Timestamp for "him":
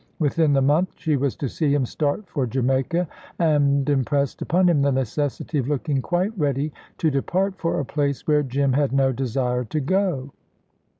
1.75-1.85, 4.67-4.81